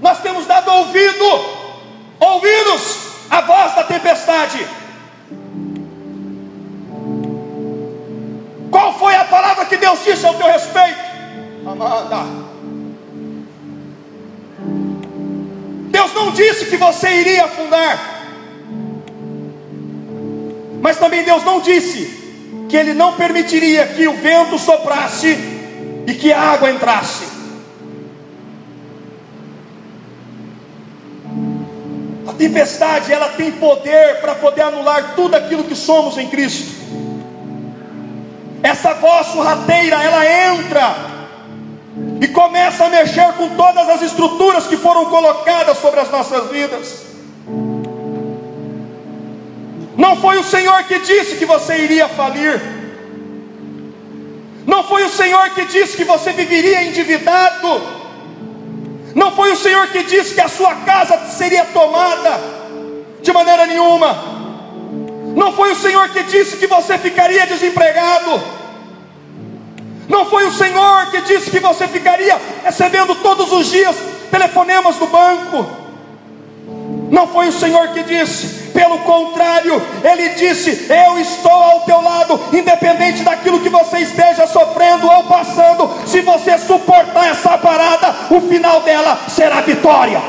[0.00, 1.24] Nós temos dado ouvido,
[2.18, 2.98] ouvidos
[3.30, 4.66] à voz da tempestade.
[8.98, 10.98] Foi a palavra que Deus disse ao teu respeito?
[11.64, 12.24] Amanda.
[15.90, 18.18] Deus não disse que você iria afundar.
[20.80, 22.18] Mas também Deus não disse
[22.68, 25.36] que Ele não permitiria que o vento soprasse
[26.06, 27.26] e que a água entrasse.
[32.26, 36.77] A tempestade, ela tem poder para poder anular tudo aquilo que somos em Cristo.
[38.62, 40.96] Essa voz sorrateira, ela entra
[42.20, 47.06] e começa a mexer com todas as estruturas que foram colocadas sobre as nossas vidas.
[49.96, 52.60] Não foi o Senhor que disse que você iria falir.
[54.66, 57.98] Não foi o Senhor que disse que você viveria endividado.
[59.14, 62.40] Não foi o Senhor que disse que a sua casa seria tomada.
[63.22, 64.37] De maneira nenhuma.
[65.38, 68.42] Não foi o Senhor que disse que você ficaria desempregado.
[70.08, 73.94] Não foi o Senhor que disse que você ficaria recebendo todos os dias
[74.32, 75.64] telefonemas do banco.
[77.08, 82.40] Não foi o Senhor que disse, pelo contrário, Ele disse: Eu estou ao teu lado,
[82.52, 85.88] independente daquilo que você esteja sofrendo ou passando.
[86.04, 90.20] Se você suportar essa parada, o final dela será vitória.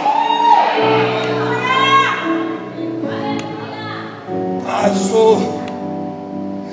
[4.85, 5.61] Azul.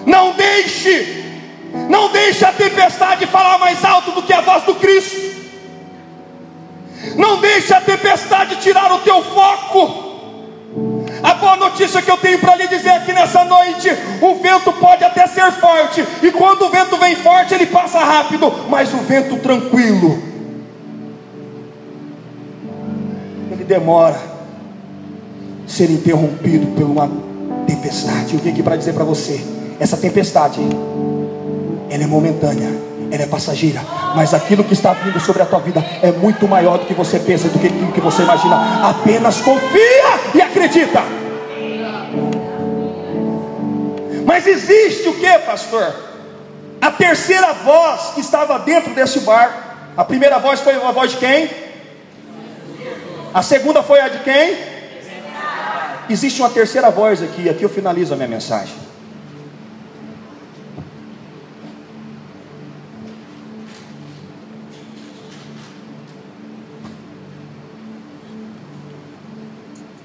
[0.06, 1.24] Não deixe,
[1.88, 5.36] não deixe a tempestade falar mais alto do que a voz do Cristo.
[7.16, 10.06] Não deixe a tempestade tirar o teu foco.
[11.22, 13.88] A boa notícia que eu tenho para lhe dizer aqui nessa noite:
[14.20, 18.52] o vento pode até ser forte, e quando o vento vem forte, ele passa rápido,
[18.68, 20.22] mas o vento tranquilo,
[23.50, 24.20] ele demora
[25.66, 27.25] ser interrompido por uma
[27.76, 28.34] tempestade.
[28.34, 29.40] Eu vim aqui para dizer para você:
[29.78, 30.60] essa tempestade,
[31.90, 32.70] ela é momentânea,
[33.10, 33.80] ela é passageira,
[34.14, 37.18] mas aquilo que está vindo sobre a tua vida é muito maior do que você
[37.18, 38.88] pensa, do que aquilo que você imagina.
[38.88, 41.02] Apenas confia e acredita.
[44.24, 45.94] Mas existe o que, pastor?
[46.80, 49.66] A terceira voz que estava dentro desse barco.
[49.96, 51.48] A primeira voz foi a voz de quem?
[53.32, 54.75] A segunda foi a de quem?
[56.08, 58.74] Existe uma terceira voz aqui, aqui eu finalizo a minha mensagem.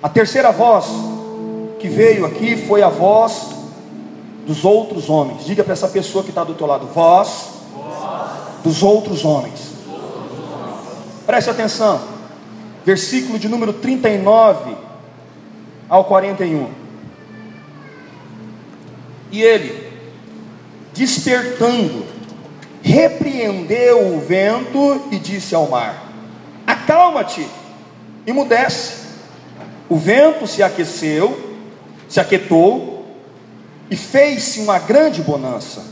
[0.02, 0.88] A terceira voz
[1.80, 3.52] que veio aqui foi a voz
[4.48, 5.46] dos outros homens.
[5.46, 7.50] Diga para essa pessoa que está do teu lado, voz
[8.64, 9.72] dos outros homens.
[11.28, 12.02] Preste atenção.
[12.84, 14.91] Versículo de número 39
[15.92, 16.72] ao 41.
[19.30, 19.92] E ele,
[20.94, 22.06] despertando,
[22.82, 26.02] repreendeu o vento e disse ao mar:
[26.66, 27.46] Acalma-te,
[28.26, 29.02] emudece.
[29.90, 31.58] O vento se aqueceu,
[32.08, 33.06] se aquietou
[33.90, 35.84] e fez-se uma grande bonança.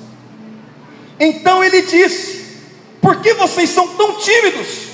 [1.20, 2.62] Então ele disse:
[3.02, 4.88] Por que vocês são tão tímidos?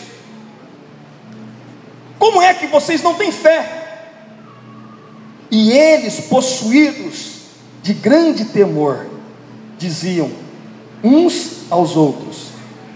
[2.17, 3.84] Como é que vocês não têm fé?
[5.51, 7.35] E eles, possuídos
[7.83, 9.05] de grande temor,
[9.77, 10.31] diziam
[11.03, 12.47] uns aos outros,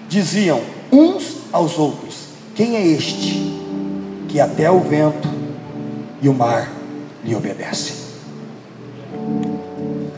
[0.07, 2.15] diziam uns aos outros:
[2.55, 3.59] Quem é este
[4.27, 5.27] que até o vento
[6.21, 6.71] e o mar
[7.23, 7.95] lhe obedecem?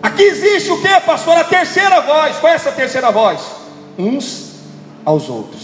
[0.01, 1.37] Aqui existe o que, pastor?
[1.37, 2.37] A terceira voz.
[2.37, 3.39] Qual é essa terceira voz?
[3.97, 4.51] Uns
[5.05, 5.61] aos outros.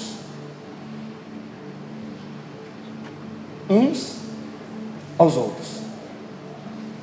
[3.69, 4.15] Uns
[5.17, 5.76] aos outros.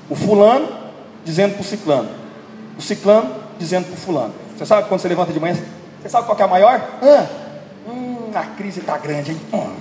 [0.09, 0.69] O fulano
[1.25, 2.11] dizendo para o ciclano.
[2.79, 4.35] O ciclano dizendo para o fulano.
[4.57, 5.57] Você sabe quando você levanta de manhã?
[6.03, 6.81] Você sabe qual é a maior?
[7.03, 7.27] Ah,
[7.89, 9.41] hum, a crise está grande, hein?
[9.53, 9.75] Hum.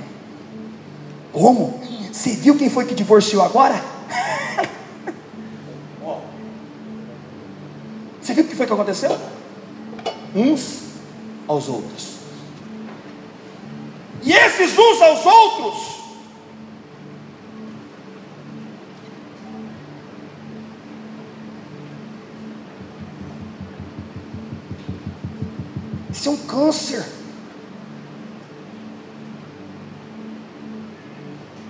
[1.31, 1.81] Como?
[2.11, 3.75] Você viu quem foi que divorciou agora?
[8.21, 9.17] Você viu o que foi que aconteceu?
[10.33, 10.83] Uns
[11.45, 12.13] aos outros.
[14.23, 15.92] E esses uns aos outros
[26.23, 27.05] Isso é um câncer.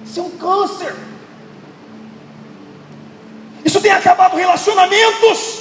[0.06, 0.96] Isso é um câncer.
[3.66, 5.60] Isso tem acabado relacionamentos.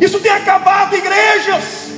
[0.00, 1.92] Isso tem acabado igrejas.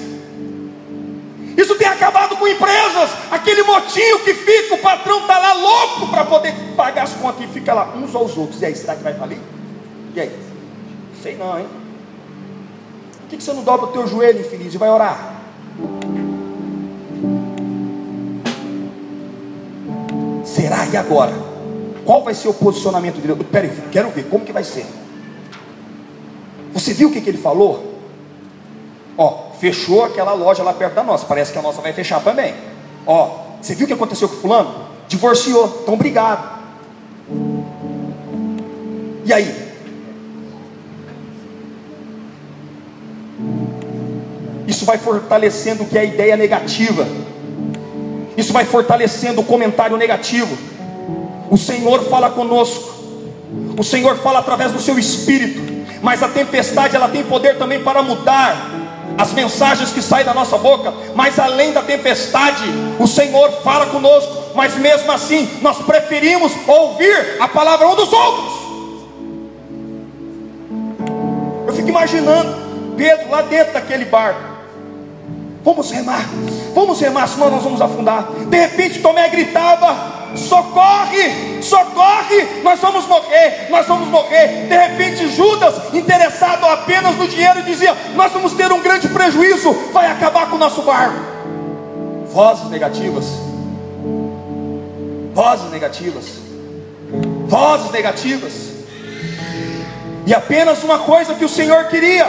[1.56, 3.08] Isso tem acabado com empresas.
[3.30, 7.46] Aquele motinho que fica, o patrão está lá louco para poder pagar as contas e
[7.46, 8.60] fica lá uns aos outros.
[8.60, 9.38] E aí, será que vai falir?
[10.14, 10.38] E aí?
[11.22, 11.83] Sei não, hein?
[13.24, 15.40] Por que, que você não dobra o teu joelho, infeliz, e vai orar?
[20.44, 20.84] Será?
[20.86, 21.32] E agora?
[22.04, 23.42] Qual vai ser o posicionamento dele?
[23.50, 24.84] Peraí, quero ver, como que vai ser?
[26.74, 27.94] Você viu o que, que ele falou?
[29.16, 31.24] Ó, fechou aquela loja lá perto da nossa.
[31.24, 32.54] Parece que a nossa vai fechar também.
[33.06, 34.84] Ó, você viu o que aconteceu com fulano?
[35.08, 36.62] Divorciou, então obrigado.
[39.24, 39.63] E aí?
[44.66, 47.06] Isso vai fortalecendo o que é a ideia negativa.
[48.36, 50.56] Isso vai fortalecendo o comentário negativo.
[51.50, 52.92] O Senhor fala conosco.
[53.78, 55.74] O Senhor fala através do seu espírito.
[56.02, 58.70] Mas a tempestade ela tem poder também para mudar
[59.16, 60.92] as mensagens que saem da nossa boca.
[61.14, 62.64] Mas além da tempestade,
[62.98, 64.54] o Senhor fala conosco.
[64.54, 68.64] Mas mesmo assim, nós preferimos ouvir a palavra um dos outros.
[71.66, 72.64] Eu fico imaginando
[72.96, 74.53] Pedro lá dentro daquele barco.
[75.64, 76.28] Vamos remar,
[76.74, 78.28] vamos remar, senão nós vamos afundar.
[78.50, 84.66] De repente Tomé gritava: socorre, socorre, nós vamos morrer, nós vamos morrer.
[84.68, 90.06] De repente Judas, interessado apenas no dinheiro, dizia: nós vamos ter um grande prejuízo, vai
[90.06, 91.18] acabar com o nosso barco.
[92.26, 93.24] Vozes negativas,
[95.32, 96.24] vozes negativas,
[97.46, 98.52] vozes negativas.
[100.26, 102.26] E apenas uma coisa que o Senhor queria: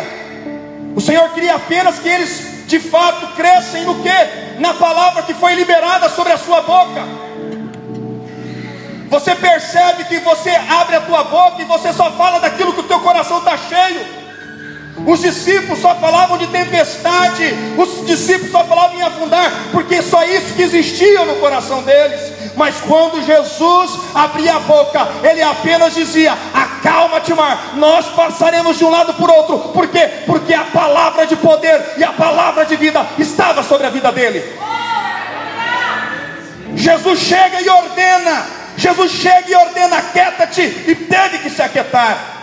[0.95, 4.59] o Senhor queria apenas que eles de fato crescem no que?
[4.59, 7.03] Na palavra que foi liberada sobre a sua boca.
[9.09, 12.87] Você percebe que você abre a tua boca e você só fala daquilo que o
[12.87, 14.24] teu coração está cheio.
[15.05, 20.55] Os discípulos só falavam de tempestade, os discípulos só falavam em afundar, porque só isso
[20.55, 22.33] que existia no coração deles.
[22.55, 28.89] Mas quando Jesus abria a boca, ele apenas dizia: Acalma-te, mar, nós passaremos de um
[28.89, 29.59] lado por outro.
[29.73, 30.09] Por quê?
[30.25, 34.43] Porque a palavra de poder e a palavra de vida estava sobre a vida dele.
[36.75, 38.45] Jesus chega e ordena,
[38.77, 42.34] Jesus chega e ordena: Aquieta-te, e teve que se aquietar.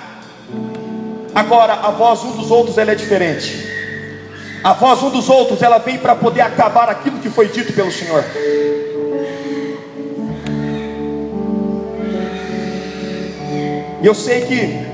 [1.34, 3.66] Agora, a voz um dos outros ela é diferente.
[4.62, 7.90] A voz um dos outros ela vem para poder acabar aquilo que foi dito pelo
[7.90, 8.24] Senhor.
[14.02, 14.86] E eu sei que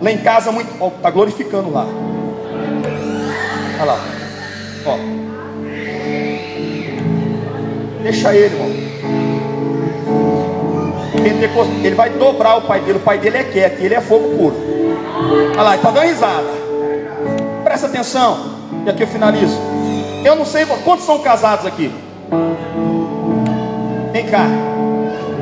[0.00, 0.70] lá em casa muito.
[0.80, 1.86] Ó, tá glorificando lá.
[3.80, 4.04] Olha lá.
[4.86, 4.98] Ó.
[8.02, 8.88] Deixa ele, irmão.
[11.84, 14.67] ele vai dobrar o pai dele, o pai dele é quieto, ele é fogo puro.
[15.52, 16.46] Olha lá, está dando risada.
[17.64, 18.38] Presta atenção,
[18.86, 19.58] e aqui eu finalizo.
[20.24, 21.92] Eu não sei quantos são casados aqui.
[24.12, 24.46] Vem cá.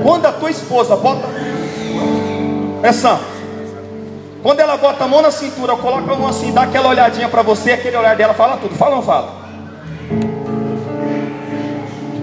[0.03, 1.27] Quando a tua esposa bota.
[2.81, 3.19] Presta
[4.43, 7.43] Quando ela bota a mão na cintura, coloca a mão assim, dá aquela olhadinha para
[7.43, 8.75] você, aquele olhar dela fala tudo.
[8.75, 9.35] Fala ou não fala?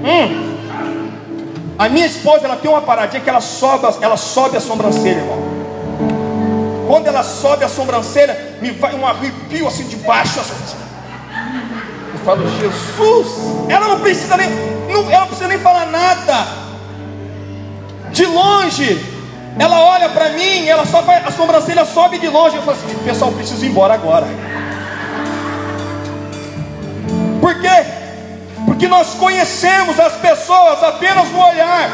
[0.06, 0.54] Hum.
[1.78, 5.43] A minha esposa, ela tem uma paradinha que ela sobe, ela sobe a sobrancelha, irmão.
[6.94, 10.40] Quando ela sobe a sobrancelha, me vai um arrepio assim de baixo.
[10.40, 10.78] Assim.
[12.14, 13.28] Eu falo, Jesus,
[13.68, 14.48] ela não precisa nem,
[14.88, 16.48] não, ela precisa nem falar nada.
[18.12, 19.04] De longe,
[19.58, 22.58] ela olha para mim, ela só a sobrancelha sobe de longe.
[22.58, 24.28] Eu falo assim, pessoal, preciso ir embora agora.
[27.42, 27.86] Por quê?
[28.68, 31.90] Porque nós conhecemos as pessoas apenas no olhar.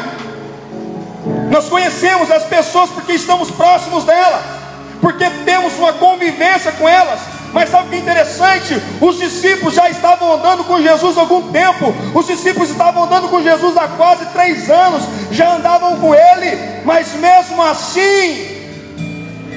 [1.50, 4.59] Nós conhecemos as pessoas porque estamos próximos delas,
[5.00, 7.20] porque temos uma convivência com elas.
[7.52, 8.80] Mas sabe o que é interessante?
[9.00, 11.92] Os discípulos já estavam andando com Jesus há algum tempo.
[12.14, 15.02] Os discípulos estavam andando com Jesus há quase três anos.
[15.32, 16.82] Já andavam com Ele.
[16.84, 18.60] Mas mesmo assim,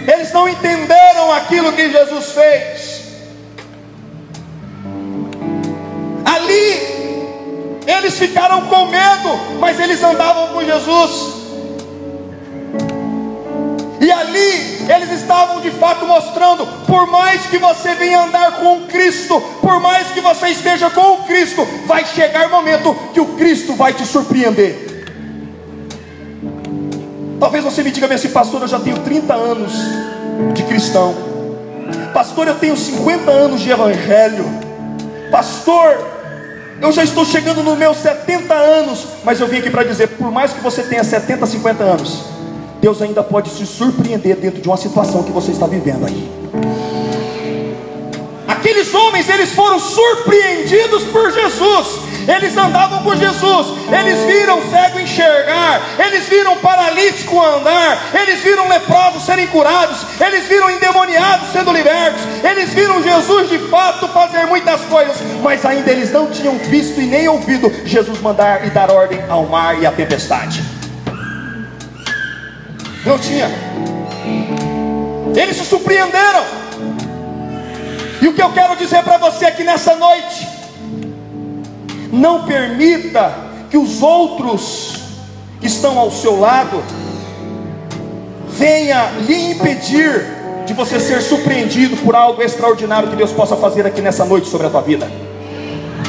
[0.07, 3.03] eles não entenderam aquilo que Jesus fez.
[6.25, 11.42] Ali, eles ficaram com medo, mas eles andavam com Jesus.
[14.03, 19.39] E ali eles estavam de fato mostrando: por mais que você venha andar com Cristo,
[19.61, 23.73] por mais que você esteja com o Cristo, vai chegar o momento que o Cristo
[23.75, 25.05] vai te surpreender.
[27.39, 29.71] Talvez você me diga assim, pastor, eu já tenho 30 anos
[30.53, 31.15] de cristão,
[32.13, 34.45] pastor, eu tenho 50 anos de evangelho,
[35.31, 35.97] pastor,
[36.81, 40.29] eu já estou chegando nos meus 70 anos, mas eu vim aqui para dizer: por
[40.29, 42.32] mais que você tenha 70, 50 anos,
[42.83, 46.29] Deus ainda pode se surpreender dentro de uma situação que você está vivendo aí.
[48.45, 52.01] Aqueles homens, eles foram surpreendidos por Jesus.
[52.27, 59.25] Eles andavam com Jesus, eles viram cego enxergar, eles viram paralítico andar, eles viram leprosos
[59.25, 65.17] serem curados, eles viram endemoniados sendo libertos, eles viram Jesus de fato fazer muitas coisas,
[65.41, 69.45] mas ainda eles não tinham visto e nem ouvido Jesus mandar e dar ordem ao
[69.45, 70.82] mar e à tempestade.
[73.05, 73.49] Não tinha.
[75.35, 76.43] Eles se surpreenderam.
[78.21, 80.47] E o que eu quero dizer para você aqui nessa noite:
[82.11, 83.33] não permita
[83.69, 84.95] que os outros
[85.59, 86.83] que estão ao seu lado
[88.49, 90.25] venha lhe impedir
[90.65, 94.67] de você ser surpreendido por algo extraordinário que Deus possa fazer aqui nessa noite sobre
[94.67, 95.11] a tua vida.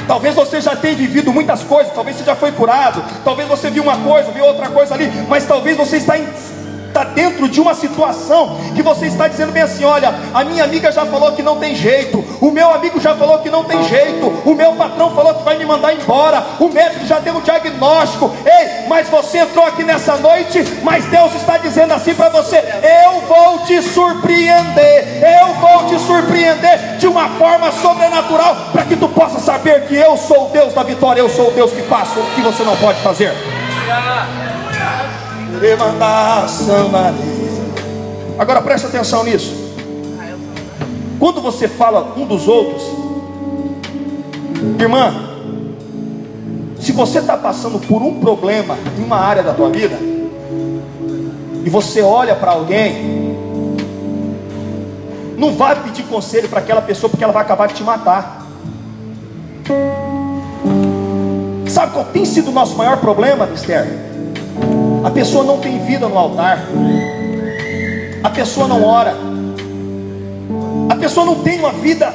[0.07, 3.83] Talvez você já tenha vivido muitas coisas, talvez você já foi curado, talvez você viu
[3.83, 6.19] uma coisa, viu outra coisa ali, mas talvez você está
[7.15, 11.07] dentro de uma situação que você está dizendo bem assim: olha, a minha amiga já
[11.07, 14.55] falou que não tem jeito, o meu amigo já falou que não tem jeito, o
[14.55, 18.31] meu patrão falou que vai me mandar embora, o médico já deu um diagnóstico.
[18.45, 23.21] Ei, mas você entrou aqui nessa noite, mas Deus está dizendo assim para você: eu
[23.23, 29.39] vou te surpreender, eu vou te surpreender de uma forma sobrenatural, para que tu possa
[29.39, 32.27] saber que eu sou o Deus da vitória, eu sou o Deus que faço o
[32.35, 33.33] que você não pode fazer
[38.39, 39.65] Agora preste atenção nisso.
[41.19, 42.83] Quando você fala um dos outros,
[44.79, 45.15] irmã,
[46.81, 49.97] se você está passando por um problema em uma área da tua vida,
[51.65, 53.35] e você olha para alguém,
[55.39, 58.45] não vai pedir conselho para aquela pessoa, porque ela vai acabar de te matar.
[61.69, 64.14] Sabe qual tem sido o nosso maior problema, Esther?
[65.05, 66.67] A pessoa não tem vida no altar.
[68.23, 69.15] A pessoa não ora.
[70.89, 72.15] A pessoa não tem uma vida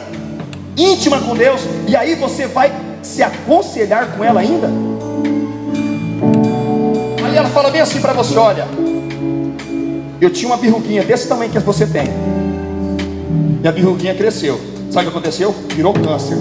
[0.75, 1.61] íntima com Deus.
[1.87, 2.71] E aí você vai
[3.03, 4.71] se aconselhar com ela ainda?
[7.23, 8.67] Aí ela fala bem assim para você: Olha,
[10.19, 12.05] eu tinha uma verruguinha desse tamanho que você tem.
[13.63, 14.59] E a verruguinha cresceu.
[14.89, 15.53] Sabe o que aconteceu?
[15.75, 16.37] Virou câncer.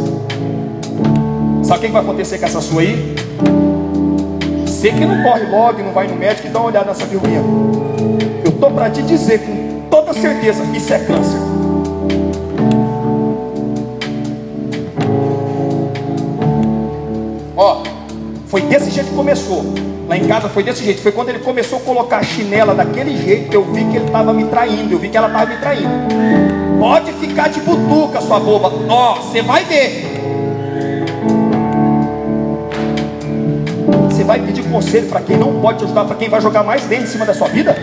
[1.62, 3.14] Sabe o que vai acontecer com essa sua aí?
[4.78, 7.04] Você que não corre logo e não vai no médico e dá uma olhada nessa
[7.04, 7.42] verruguinha.
[8.44, 11.40] Eu estou para te dizer com toda certeza: isso é câncer.
[17.56, 17.82] Ó,
[18.46, 19.64] foi desse jeito que começou.
[20.08, 21.02] Lá em casa foi desse jeito.
[21.02, 24.32] Foi quando ele começou a colocar a chinela daquele jeito eu vi que ele estava
[24.32, 24.94] me traindo.
[24.94, 25.90] Eu vi que ela estava me traindo.
[26.78, 28.72] Pode ficar de butuca, sua boba.
[28.88, 30.07] Ó, você vai ver.
[34.28, 37.06] Vai pedir conselho para quem não pode te ajudar, para quem vai jogar mais dentro
[37.06, 37.74] em cima da sua vida?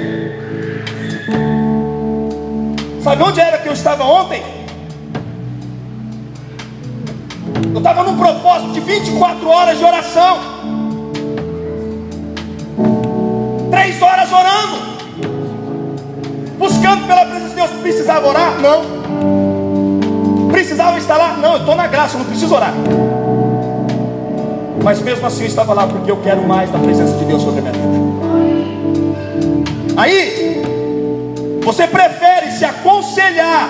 [3.02, 4.44] Sabe onde era que eu estava ontem?
[7.74, 10.38] Eu estava num propósito de 24 horas de oração.
[13.72, 14.78] Três horas orando.
[16.60, 17.72] Buscando pela presença de Deus.
[17.82, 18.54] Precisava orar?
[18.62, 18.84] Não.
[20.52, 21.38] Precisava lá?
[21.38, 22.74] Não, eu estou na graça, eu não preciso orar.
[24.86, 27.58] Mas mesmo assim eu estava lá porque eu quero mais da presença de Deus sobre
[27.58, 27.96] a minha vida.
[29.98, 30.62] Aí,
[31.64, 33.68] você prefere se aconselhar,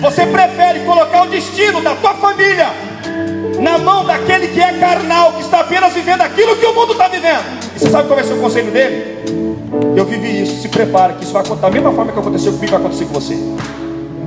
[0.00, 2.72] você prefere colocar o destino da tua família
[3.60, 7.06] na mão daquele que é carnal, que está apenas vivendo aquilo que o mundo está
[7.06, 7.44] vivendo.
[7.76, 9.62] E você sabe qual vai ser o conselho dele?
[9.94, 12.72] Eu vivi isso, se prepara que isso vai acontecer da mesma forma que aconteceu comigo,
[12.72, 13.38] vai acontecer com você.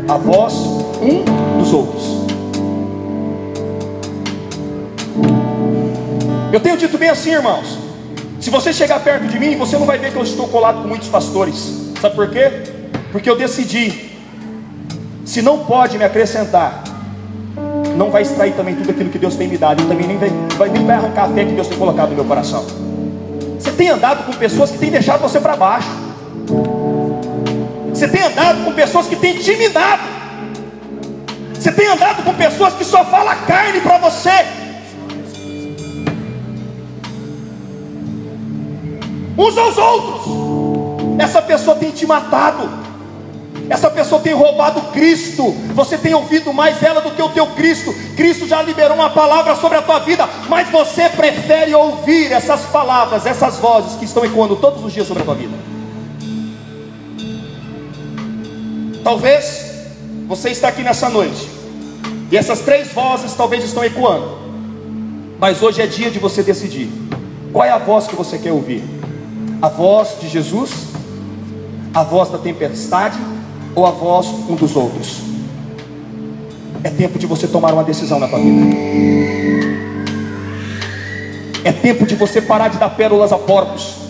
[0.08, 0.54] A voz
[1.02, 1.26] um
[1.60, 2.31] dos outros.
[6.52, 7.78] Eu tenho dito bem assim, irmãos.
[8.42, 10.88] Se você chegar perto de mim, você não vai ver que eu estou colado com
[10.88, 11.94] muitos pastores.
[12.02, 12.52] Sabe por quê?
[13.12, 14.12] Porque eu decidi.
[15.24, 16.84] Se não pode me acrescentar,
[17.96, 19.82] não vai extrair também tudo aquilo que Deus tem me dado.
[19.82, 22.26] E também nem vai, nem vai arrancar a fé que Deus tem colocado no meu
[22.26, 22.66] coração.
[23.58, 25.90] Você tem andado com pessoas que têm deixado você para baixo.
[27.94, 30.02] Você tem andado com pessoas que têm intimidado.
[31.54, 34.61] Você tem andado com pessoas que só falam carne para você.
[39.42, 40.22] Uns aos outros.
[41.20, 42.70] Essa pessoa tem te matado.
[43.70, 45.52] Essa pessoa tem roubado Cristo.
[45.74, 47.94] Você tem ouvido mais ela do que o teu Cristo.
[48.16, 53.26] Cristo já liberou uma palavra sobre a tua vida, mas você prefere ouvir essas palavras,
[53.26, 55.56] essas vozes que estão ecoando todos os dias sobre a tua vida.
[59.04, 59.72] Talvez
[60.28, 61.50] você está aqui nessa noite
[62.30, 64.40] e essas três vozes talvez estão ecoando.
[65.40, 66.90] Mas hoje é dia de você decidir
[67.52, 69.01] qual é a voz que você quer ouvir
[69.62, 70.88] a voz de Jesus,
[71.94, 73.20] a voz da tempestade
[73.76, 75.22] ou a voz um dos outros.
[76.84, 78.76] É tempo de você tomar uma decisão na tua vida.
[81.64, 84.01] É tempo de você parar de dar pérolas a porcos.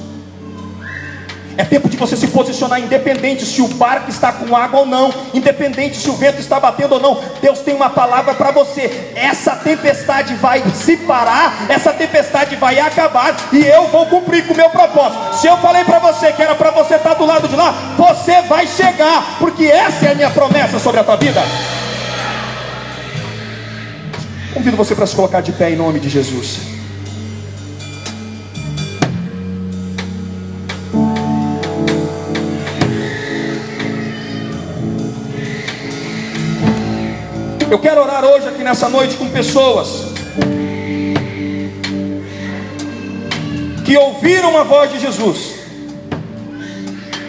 [1.62, 5.14] É tempo de você se posicionar independente se o barco está com água ou não,
[5.32, 7.22] independente se o vento está batendo ou não.
[7.40, 9.12] Deus tem uma palavra para você.
[9.14, 14.58] Essa tempestade vai se parar, essa tempestade vai acabar e eu vou cumprir com o
[14.58, 15.36] meu propósito.
[15.36, 18.42] Se eu falei para você que era para você estar do lado de lá, você
[18.42, 21.44] vai chegar, porque essa é a minha promessa sobre a tua vida.
[24.52, 26.81] Convido você para se colocar de pé em nome de Jesus.
[37.72, 40.08] Eu quero orar hoje aqui nessa noite com pessoas
[43.86, 45.56] que ouviram a voz de Jesus.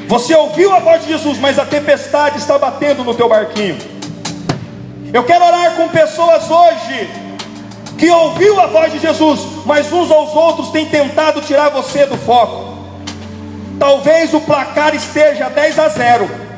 [0.09, 3.79] Você ouviu a voz de Jesus, mas a tempestade está batendo no teu barquinho.
[5.15, 7.09] Eu quero orar com pessoas hoje
[7.97, 12.17] que ouviu a voz de Jesus, mas uns aos outros têm tentado tirar você do
[12.17, 12.79] foco.
[13.79, 16.52] Talvez o placar esteja 10 a 0.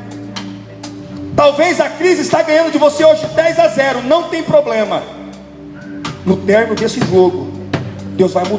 [1.35, 5.03] Talvez a crise está ganhando de você hoje 10 a 0, não tem problema.
[6.25, 7.51] No término desse jogo,
[8.15, 8.53] Deus vai mudar.